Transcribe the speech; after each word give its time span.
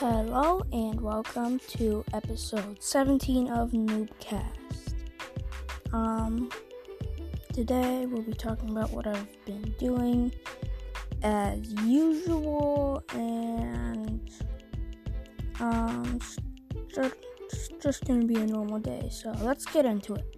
Hello 0.00 0.62
and 0.72 1.00
welcome 1.00 1.58
to 1.70 2.04
episode 2.12 2.80
17 2.80 3.50
of 3.50 3.72
Noobcast. 3.72 4.94
Um, 5.92 6.48
today 7.52 8.06
we'll 8.06 8.22
be 8.22 8.32
talking 8.32 8.70
about 8.70 8.92
what 8.92 9.08
I've 9.08 9.44
been 9.44 9.74
doing 9.76 10.30
as 11.24 11.72
usual 11.82 13.02
and 13.12 14.30
um, 15.58 16.20
just, 16.94 17.16
just 17.82 18.04
gonna 18.04 18.24
be 18.24 18.36
a 18.36 18.46
normal 18.46 18.78
day. 18.78 19.08
So 19.10 19.32
let's 19.40 19.66
get 19.66 19.84
into 19.84 20.14
it. 20.14 20.37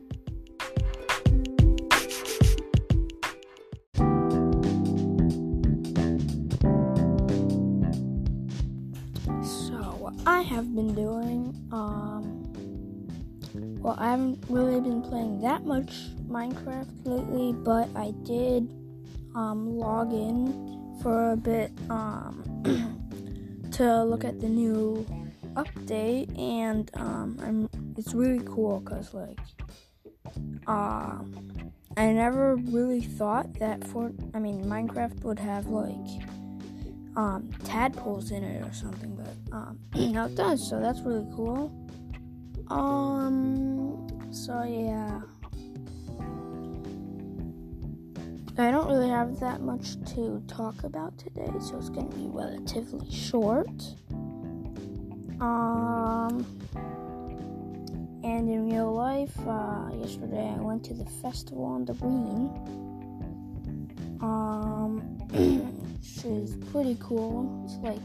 I 10.31 10.43
have 10.43 10.77
been 10.77 10.95
doing, 10.95 11.53
um, 11.73 12.47
well, 13.83 13.97
I 13.99 14.13
haven't 14.13 14.45
really 14.49 14.81
been 14.81 15.03
playing 15.03 15.41
that 15.41 15.65
much 15.65 15.91
Minecraft 16.29 17.05
lately, 17.05 17.53
but 17.53 17.89
I 17.97 18.13
did 18.23 18.71
um, 19.35 19.77
log 19.77 20.13
in 20.13 20.97
for 21.03 21.33
a 21.33 21.37
bit 21.37 21.73
um, 21.91 22.45
to 23.73 24.05
look 24.05 24.23
at 24.25 24.41
the 24.41 24.49
new 24.49 25.05
update, 25.55 26.39
and 26.39 26.89
um, 26.95 27.37
I'm 27.43 27.69
it's 27.99 28.15
really 28.15 28.45
cool 28.47 28.79
because 28.79 29.13
like 29.13 29.41
um, 30.69 31.73
I 31.97 32.13
never 32.13 32.55
really 32.55 33.01
thought 33.01 33.53
that 33.55 33.83
for 33.83 34.13
I 34.33 34.39
mean 34.39 34.65
Minecraft 34.65 35.25
would 35.25 35.41
have 35.41 35.67
like 35.67 36.07
um, 37.17 37.51
tadpoles 37.65 38.31
in 38.31 38.45
it 38.45 38.63
or 38.63 38.73
something, 38.73 39.17
but 39.17 39.57
um, 39.57 39.79
no, 39.95 40.25
it 40.27 40.35
does. 40.35 40.69
So 40.69 40.81
that's 40.81 41.01
really 41.01 41.27
cool. 41.35 41.73
Um, 42.69 44.07
so 44.31 44.63
yeah, 44.63 45.21
I 48.59 48.71
don't 48.71 48.89
really 48.89 49.09
have 49.09 49.41
that 49.41 49.61
much 49.61 49.95
to 50.15 50.43
talk 50.47 50.85
about 50.85 51.17
today, 51.19 51.51
so 51.61 51.79
it's 51.79 51.89
gonna 51.89 52.15
be 52.15 52.29
relatively 52.29 53.11
short. 53.11 53.69
Um, 55.41 56.45
and 58.23 58.49
in 58.51 58.69
real 58.71 58.93
life, 58.93 59.33
uh, 59.49 59.89
yesterday 59.95 60.55
I 60.57 60.61
went 60.61 60.85
to 60.85 60.95
the 60.95 61.07
festival 61.07 61.65
on 61.65 61.87
the 61.87 61.95
green. 61.95 62.51
Um, 64.21 65.17
is 66.25 66.57
pretty 66.73 66.97
cool. 67.01 67.65
It's 67.65 67.77
like 67.79 68.01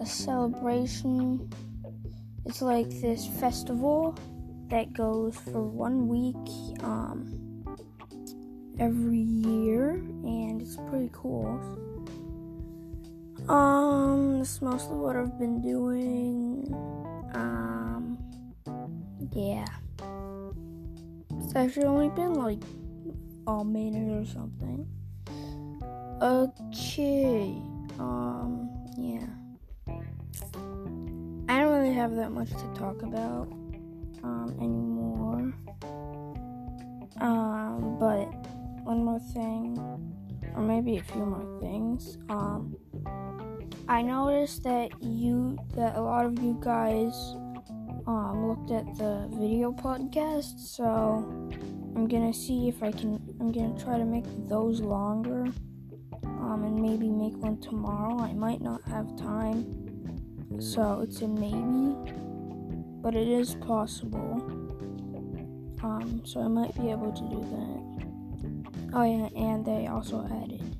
a 0.00 0.06
celebration. 0.06 1.50
It's 2.44 2.62
like 2.62 2.88
this 3.00 3.26
festival 3.26 4.18
that 4.68 4.92
goes 4.92 5.36
for 5.36 5.62
one 5.62 6.08
week 6.08 6.82
um, 6.82 7.64
every 8.78 9.18
year, 9.18 9.90
and 10.24 10.60
it's 10.60 10.76
pretty 10.88 11.10
cool. 11.12 11.60
Um, 13.48 14.38
that's 14.38 14.62
mostly 14.62 14.96
what 14.96 15.16
I've 15.16 15.38
been 15.38 15.60
doing. 15.60 16.68
Um, 17.34 18.18
yeah. 19.32 19.66
It's 21.40 21.54
actually 21.54 21.86
only 21.86 22.08
been 22.10 22.34
like 22.34 22.62
a 23.46 23.64
minute 23.64 24.20
or 24.20 24.24
something. 24.24 24.86
Okay. 26.22 27.60
Um, 27.98 28.70
yeah. 28.96 29.26
I 31.48 31.58
don't 31.58 31.72
really 31.72 31.92
have 31.92 32.14
that 32.14 32.30
much 32.30 32.50
to 32.50 32.74
talk 32.76 33.02
about 33.02 33.48
um, 34.22 34.54
anymore. 34.60 35.52
Um, 37.20 37.96
but 37.98 38.26
one 38.84 39.04
more 39.04 39.18
thing, 39.34 39.76
or 40.54 40.62
maybe 40.62 40.98
a 40.98 41.02
few 41.02 41.26
more 41.26 41.58
things. 41.60 42.18
Um, 42.28 42.76
I 43.88 44.02
noticed 44.02 44.62
that 44.62 44.90
you, 45.02 45.58
that 45.74 45.96
a 45.96 46.00
lot 46.00 46.24
of 46.24 46.40
you 46.40 46.56
guys, 46.62 47.34
um, 48.06 48.46
looked 48.46 48.70
at 48.70 48.96
the 48.96 49.28
video 49.32 49.72
podcast, 49.72 50.60
so 50.60 50.84
I'm 51.96 52.06
gonna 52.06 52.32
see 52.32 52.68
if 52.68 52.80
I 52.80 52.92
can. 52.92 53.20
I'm 53.40 53.50
gonna 53.50 53.76
try 53.76 53.98
to 53.98 54.04
make 54.04 54.24
those 54.48 54.80
longer 54.80 55.52
um, 56.52 56.64
and 56.64 56.82
maybe 56.82 57.08
make 57.08 57.34
one 57.36 57.58
tomorrow. 57.58 58.18
I 58.20 58.32
might 58.34 58.60
not 58.60 58.82
have 58.84 59.16
time, 59.16 59.64
so 60.60 61.00
it's 61.00 61.22
a 61.22 61.28
maybe, 61.28 62.12
but 63.00 63.14
it 63.14 63.26
is 63.26 63.54
possible. 63.54 64.42
Um, 65.82 66.22
so 66.24 66.40
I 66.40 66.48
might 66.48 66.74
be 66.74 66.90
able 66.90 67.12
to 67.12 67.22
do 67.22 67.40
that. 67.54 68.94
Oh 68.94 69.02
yeah, 69.04 69.28
and 69.34 69.64
they 69.64 69.86
also 69.86 70.26
added 70.26 70.76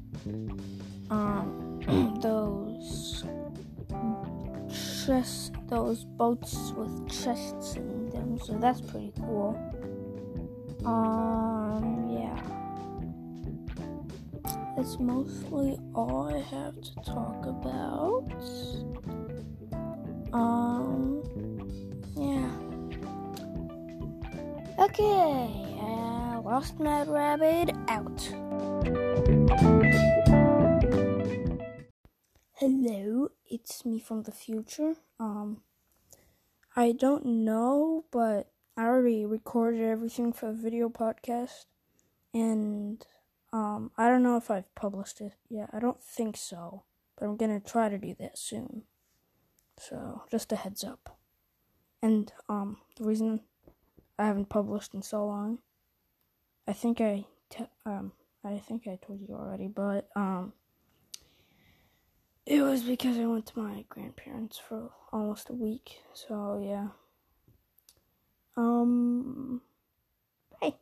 um 1.11 1.81
those 2.21 3.25
chests, 4.69 5.51
those 5.69 6.05
boats 6.05 6.73
with 6.77 7.09
chests 7.09 7.77
in 7.77 8.11
them. 8.11 8.39
So 8.45 8.59
that's 8.59 8.81
pretty 8.83 9.13
cool. 9.21 9.59
Um, 10.85 11.62
That's 14.83 14.99
mostly 14.99 15.79
all 15.95 16.27
I 16.27 16.41
have 16.41 16.75
to 16.75 16.95
talk 17.07 17.47
about. 17.47 18.27
Um, 20.33 21.23
yeah. 22.17 22.51
Okay, 24.83 25.77
uh, 25.81 26.41
Lost 26.41 26.81
Mad 26.81 27.07
Rabbit 27.07 27.77
out. 27.87 28.23
Hello, 32.55 33.29
it's 33.49 33.87
me 33.87 34.01
from 34.01 34.25
the 34.25 34.33
future. 34.33 34.95
Um, 35.21 35.63
I 36.75 36.91
don't 36.91 37.25
know, 37.25 38.07
but 38.11 38.51
I 38.77 38.87
already 38.87 39.27
recorded 39.27 39.83
everything 39.83 40.33
for 40.33 40.47
the 40.47 40.61
video 40.61 40.89
podcast, 40.89 41.67
and 42.35 43.07
um, 43.53 43.91
I 43.99 44.09
don't 44.09 44.23
know 44.23 44.37
if 44.37 44.51
I've 44.51 44.75
published 44.75 45.21
it 45.21 45.35
yet. 45.49 45.71
I 45.73 45.79
don't 45.79 46.03
think 46.03 46.37
so, 46.37 46.85
but 47.19 47.27
I'm 47.27 47.37
gonna 47.37 47.61
try 47.61 47.89
to 47.89 47.99
do 47.99 48.15
that 48.19 48.39
soon. 48.39 48.85
So, 49.79 50.23
just 50.31 50.53
a 50.53 50.57
heads 50.57 50.85
up. 50.85 51.19
And 52.03 52.33
um, 52.49 52.79
the 52.97 53.05
reason 53.05 53.41
I 54.19 54.27
haven't 54.27 54.49
published 54.49 54.95
in 54.95 55.03
so 55.03 55.27
long, 55.27 55.59
I 56.67 56.73
think 56.73 57.01
I 57.01 57.27
te- 57.51 57.67
um, 57.85 58.13
I 58.45 58.59
think 58.59 58.87
I 58.87 58.99
told 59.01 59.21
you 59.21 59.35
already, 59.35 59.69
but 59.69 60.09
um, 60.17 60.53
it 62.47 62.63
was 62.63 62.83
because 62.83 63.19
I 63.19 63.27
went 63.27 63.47
to 63.47 63.59
my 63.59 63.85
grandparents 63.89 64.59
for 64.59 64.91
almost 65.13 65.51
a 65.51 65.55
week. 65.55 66.03
So 66.15 66.61
yeah. 66.65 66.89
Um. 68.57 69.61
Hey. 70.61 70.77